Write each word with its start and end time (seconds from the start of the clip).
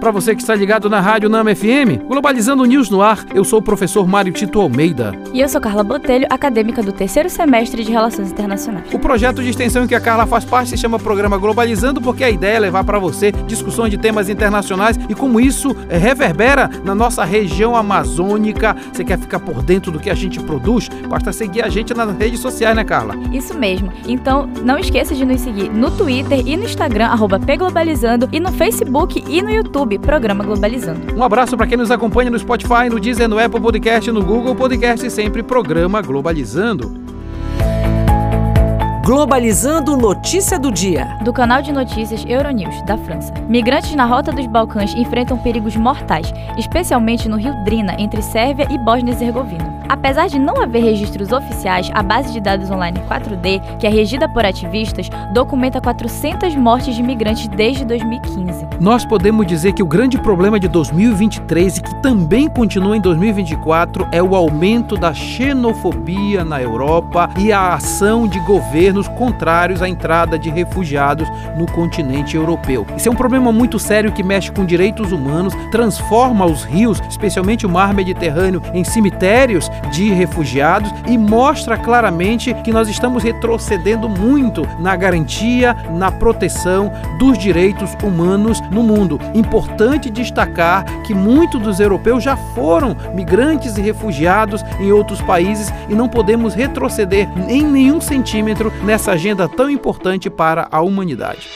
Para 0.00 0.12
você 0.12 0.32
que 0.32 0.40
está 0.40 0.54
ligado 0.54 0.88
na 0.88 1.00
Rádio 1.00 1.28
Nama 1.28 1.54
FM, 1.54 2.06
Globalizando 2.06 2.64
News 2.64 2.88
no 2.88 3.02
ar, 3.02 3.26
eu 3.34 3.42
sou 3.42 3.58
o 3.58 3.62
professor 3.62 4.06
Mário 4.06 4.32
Tito 4.32 4.60
Almeida. 4.60 5.12
E 5.34 5.40
eu 5.40 5.48
sou 5.48 5.60
Carla 5.60 5.82
Botelho, 5.82 6.24
acadêmica 6.30 6.84
do 6.84 6.92
terceiro 6.92 7.28
semestre 7.28 7.82
de 7.82 7.90
Relações 7.90 8.30
Internacionais. 8.30 8.94
O 8.94 8.98
projeto 8.98 9.42
de 9.42 9.50
extensão 9.50 9.82
em 9.82 9.88
que 9.88 9.96
a 9.96 10.00
Carla 10.00 10.24
faz 10.24 10.44
parte 10.44 10.70
se 10.70 10.76
chama 10.76 11.00
Programa 11.00 11.36
Globalizando, 11.36 12.00
porque 12.00 12.22
a 12.22 12.30
ideia 12.30 12.58
é 12.58 12.60
levar 12.60 12.84
para 12.84 13.00
você 13.00 13.32
discussões 13.32 13.90
de 13.90 13.98
temas 13.98 14.28
internacionais 14.28 14.96
e 15.08 15.14
como 15.16 15.40
isso 15.40 15.74
é, 15.88 15.98
reverbera 15.98 16.70
na 16.84 16.94
nossa 16.94 17.24
região 17.24 17.74
amazônica. 17.74 18.76
Você 18.92 19.04
quer 19.04 19.18
ficar 19.18 19.40
por 19.40 19.64
dentro 19.64 19.90
do 19.90 19.98
que 19.98 20.10
a 20.10 20.14
gente 20.14 20.38
produz? 20.40 20.88
Basta 21.08 21.32
seguir 21.32 21.64
a 21.64 21.68
gente 21.68 21.92
nas 21.92 22.16
redes 22.16 22.38
sociais, 22.38 22.76
né, 22.76 22.84
Carla? 22.84 23.16
Isso 23.32 23.58
mesmo. 23.58 23.92
Então, 24.06 24.48
não 24.62 24.78
esqueça 24.78 25.12
de 25.12 25.24
nos 25.24 25.40
seguir 25.40 25.68
no 25.70 25.90
Twitter 25.90 26.46
e 26.46 26.56
no 26.56 26.64
Instagram, 26.64 27.06
arroba 27.06 27.40
pglobalizando, 27.40 28.28
e 28.30 28.38
no 28.38 28.52
Facebook 28.52 29.24
e 29.26 29.42
no 29.42 29.50
YouTube, 29.50 29.87
Programa 29.96 30.42
Globalizando. 30.42 31.14
Um 31.16 31.22
abraço 31.22 31.56
para 31.56 31.68
quem 31.68 31.78
nos 31.78 31.92
acompanha 31.92 32.32
no 32.32 32.38
Spotify, 32.38 32.88
no 32.90 32.98
Deezer, 32.98 33.28
no 33.28 33.38
Apple 33.38 33.60
Podcast, 33.60 34.10
no 34.10 34.24
Google 34.24 34.56
Podcast 34.56 35.06
e 35.06 35.10
sempre 35.10 35.44
Programa 35.44 36.02
Globalizando. 36.02 37.06
Globalizando 39.04 39.96
Notícia 39.96 40.58
do 40.58 40.70
Dia. 40.70 41.06
Do 41.24 41.32
canal 41.32 41.62
de 41.62 41.72
notícias 41.72 42.24
Euronews, 42.28 42.82
da 42.84 42.98
França. 42.98 43.32
Migrantes 43.48 43.94
na 43.94 44.04
rota 44.04 44.32
dos 44.32 44.46
Balcãs 44.46 44.92
enfrentam 44.94 45.38
perigos 45.38 45.76
mortais, 45.76 46.30
especialmente 46.58 47.28
no 47.28 47.36
rio 47.36 47.54
Drina, 47.64 47.94
entre 47.98 48.20
Sérvia 48.20 48.66
e 48.70 48.76
Bósnia 48.76 49.12
e 49.12 49.14
Herzegovina. 49.14 49.77
Apesar 49.88 50.28
de 50.28 50.38
não 50.38 50.62
haver 50.62 50.82
registros 50.82 51.32
oficiais, 51.32 51.90
a 51.94 52.02
base 52.02 52.30
de 52.30 52.40
dados 52.40 52.70
online 52.70 53.00
4D, 53.08 53.78
que 53.78 53.86
é 53.86 53.90
regida 53.90 54.28
por 54.28 54.44
ativistas, 54.44 55.08
documenta 55.32 55.80
400 55.80 56.54
mortes 56.56 56.94
de 56.94 57.02
migrantes 57.02 57.48
desde 57.48 57.86
2015. 57.86 58.66
Nós 58.78 59.06
podemos 59.06 59.46
dizer 59.46 59.72
que 59.72 59.82
o 59.82 59.86
grande 59.86 60.18
problema 60.18 60.60
de 60.60 60.68
2023 60.68 61.78
e 61.78 61.82
que 61.82 62.02
também 62.02 62.48
continua 62.48 62.96
em 62.96 63.00
2024 63.00 64.08
é 64.12 64.22
o 64.22 64.36
aumento 64.36 64.94
da 64.94 65.14
xenofobia 65.14 66.44
na 66.44 66.60
Europa 66.60 67.30
e 67.38 67.50
a 67.50 67.74
ação 67.74 68.28
de 68.28 68.38
governos 68.40 69.08
contrários 69.08 69.80
à 69.80 69.88
entrada 69.88 70.38
de 70.38 70.50
refugiados 70.50 71.26
no 71.56 71.64
continente 71.66 72.36
europeu. 72.36 72.86
Isso 72.94 73.08
é 73.08 73.12
um 73.12 73.16
problema 73.16 73.50
muito 73.50 73.78
sério 73.78 74.12
que 74.12 74.22
mexe 74.22 74.52
com 74.52 74.66
direitos 74.66 75.12
humanos, 75.12 75.54
transforma 75.72 76.44
os 76.44 76.62
rios, 76.62 77.00
especialmente 77.08 77.64
o 77.64 77.70
mar 77.70 77.94
Mediterrâneo, 77.94 78.62
em 78.74 78.84
cemitérios 78.84 79.70
de 79.90 80.12
refugiados 80.12 80.92
e 81.06 81.16
mostra 81.16 81.76
claramente 81.76 82.54
que 82.62 82.72
nós 82.72 82.88
estamos 82.88 83.22
retrocedendo 83.22 84.08
muito 84.08 84.66
na 84.78 84.96
garantia, 84.96 85.74
na 85.90 86.10
proteção 86.10 86.92
dos 87.18 87.38
direitos 87.38 87.96
humanos 88.02 88.60
no 88.70 88.82
mundo. 88.82 89.20
Importante 89.34 90.10
destacar 90.10 90.84
que 91.02 91.14
muitos 91.14 91.60
dos 91.60 91.80
europeus 91.80 92.22
já 92.22 92.36
foram 92.36 92.96
migrantes 93.14 93.76
e 93.76 93.80
refugiados 93.80 94.64
em 94.78 94.92
outros 94.92 95.20
países 95.20 95.72
e 95.88 95.94
não 95.94 96.08
podemos 96.08 96.54
retroceder 96.54 97.28
em 97.48 97.62
nenhum 97.62 98.00
centímetro 98.00 98.72
nessa 98.84 99.12
agenda 99.12 99.48
tão 99.48 99.70
importante 99.70 100.30
para 100.30 100.68
a 100.70 100.80
humanidade. 100.80 101.48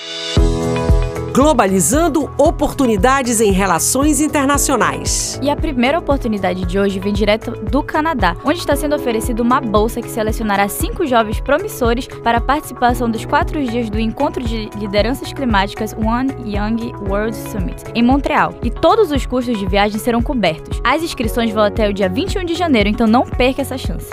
Globalizando 1.32 2.30
oportunidades 2.36 3.40
em 3.40 3.52
relações 3.52 4.20
internacionais. 4.20 5.40
E 5.42 5.48
a 5.48 5.56
primeira 5.56 5.98
oportunidade 5.98 6.66
de 6.66 6.78
hoje 6.78 7.00
vem 7.00 7.14
direto 7.14 7.52
do 7.52 7.82
Canadá, 7.82 8.36
onde 8.44 8.58
está 8.58 8.76
sendo 8.76 8.94
oferecida 8.94 9.42
uma 9.42 9.58
bolsa 9.58 10.02
que 10.02 10.10
selecionará 10.10 10.68
cinco 10.68 11.06
jovens 11.06 11.40
promissores 11.40 12.06
para 12.06 12.36
a 12.36 12.40
participação 12.40 13.10
dos 13.10 13.24
quatro 13.24 13.64
dias 13.64 13.88
do 13.88 13.98
Encontro 13.98 14.44
de 14.44 14.68
Lideranças 14.76 15.32
Climáticas 15.32 15.94
One 15.94 16.30
Young 16.44 16.92
World 17.08 17.34
Summit, 17.34 17.82
em 17.94 18.02
Montreal. 18.02 18.52
E 18.62 18.70
todos 18.70 19.10
os 19.10 19.24
custos 19.24 19.58
de 19.58 19.64
viagem 19.64 19.98
serão 19.98 20.20
cobertos. 20.20 20.82
As 20.84 21.02
inscrições 21.02 21.50
vão 21.50 21.62
até 21.62 21.88
o 21.88 21.94
dia 21.94 22.10
21 22.10 22.44
de 22.44 22.54
janeiro, 22.54 22.90
então 22.90 23.06
não 23.06 23.22
perca 23.24 23.62
essa 23.62 23.78
chance. 23.78 24.10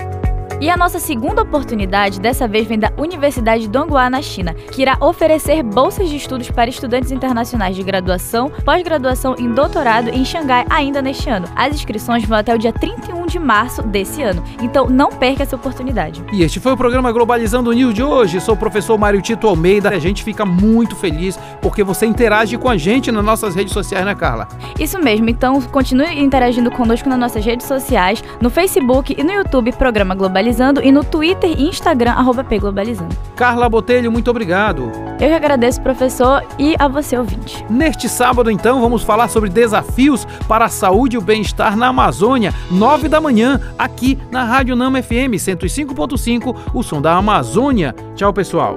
E 0.61 0.69
a 0.69 0.75
nossa 0.75 0.99
segunda 0.99 1.41
oportunidade 1.41 2.19
dessa 2.19 2.45
vez 2.45 2.67
vem 2.67 2.77
da 2.77 2.91
Universidade 2.97 3.65
Donghua, 3.65 4.09
na 4.09 4.21
China, 4.21 4.53
que 4.53 4.81
irá 4.81 4.97
oferecer 4.99 5.63
bolsas 5.63 6.09
de 6.09 6.17
estudos 6.17 6.51
para 6.51 6.69
estudantes 6.69 7.13
internacionais 7.13 7.77
de 7.77 7.81
graduação, 7.81 8.51
pós-graduação 8.65 9.35
e 9.39 9.47
doutorado 9.47 10.09
em 10.09 10.25
Xangai 10.25 10.65
ainda 10.69 11.01
neste 11.01 11.29
ano. 11.29 11.47
As 11.55 11.73
inscrições 11.73 12.25
vão 12.25 12.37
até 12.37 12.53
o 12.53 12.57
dia 12.57 12.73
31 12.73 13.25
de 13.25 13.39
março 13.39 13.81
desse 13.83 14.21
ano, 14.21 14.43
então 14.61 14.89
não 14.89 15.11
perca 15.11 15.43
essa 15.43 15.55
oportunidade. 15.55 16.21
E 16.33 16.43
este 16.43 16.59
foi 16.59 16.73
o 16.73 16.77
programa 16.77 17.09
Globalizando 17.13 17.71
News 17.71 17.93
de 17.93 18.03
hoje. 18.03 18.41
Sou 18.41 18.55
o 18.55 18.57
professor 18.57 18.97
Mário 18.97 19.21
Tito 19.21 19.47
Almeida. 19.47 19.87
A 19.87 19.99
gente 19.99 20.25
fica 20.25 20.45
muito 20.45 20.93
feliz 20.93 21.39
porque 21.61 21.85
você 21.85 22.05
interage 22.05 22.57
com 22.57 22.67
a 22.67 22.75
gente 22.75 23.13
nas 23.13 23.23
nossas 23.23 23.55
redes 23.55 23.71
sociais, 23.71 24.05
né, 24.05 24.13
Carla? 24.13 24.49
Isso 24.77 24.99
mesmo, 24.99 25.29
então 25.29 25.61
continue 25.61 26.19
interagindo 26.19 26.69
conosco 26.69 27.07
nas 27.07 27.17
nossas 27.17 27.45
redes 27.45 27.65
sociais, 27.65 28.21
no 28.41 28.49
Facebook 28.49 29.15
e 29.17 29.23
no 29.23 29.31
YouTube, 29.31 29.71
Programa 29.71 30.13
Globalizando 30.13 30.48
Globalizando 30.49 30.81
e 30.83 30.91
no 30.91 31.03
Twitter 31.03 31.51
e 31.51 31.69
Instagram, 31.69 32.11
arroba 32.13 32.43
Pglobalizando. 32.43 33.15
Carla 33.35 33.69
Botelho, 33.69 34.11
muito 34.11 34.31
obrigado. 34.31 34.91
Eu 35.19 35.27
que 35.29 35.33
agradeço, 35.33 35.79
professor, 35.79 36.43
e 36.57 36.75
a 36.79 36.87
você, 36.87 37.15
ouvinte. 37.17 37.63
Neste 37.69 38.09
sábado, 38.09 38.49
então, 38.49 38.81
vamos 38.81 39.03
falar 39.03 39.27
sobre 39.27 39.49
desafios 39.49 40.25
para 40.47 40.65
a 40.65 40.69
saúde 40.69 41.15
e 41.15 41.19
o 41.19 41.21
bem-estar 41.21 41.77
na 41.77 41.87
Amazônia, 41.87 42.51
nove 42.71 43.07
da 43.07 43.21
manhã, 43.21 43.61
aqui 43.77 44.17
na 44.31 44.43
Rádio 44.43 44.75
Nama 44.75 45.03
FM 45.03 45.37
105.5, 45.37 46.55
o 46.73 46.81
som 46.81 46.99
da 46.99 47.15
Amazônia. 47.15 47.93
Tchau, 48.15 48.33
pessoal. 48.33 48.75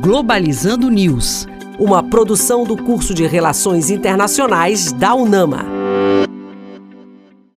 Globalizando 0.00 0.88
News, 0.88 1.46
uma 1.78 2.02
produção 2.02 2.64
do 2.64 2.76
curso 2.76 3.12
de 3.12 3.26
Relações 3.26 3.90
Internacionais 3.90 4.92
da 4.92 5.14
UNAMA. 5.14 5.79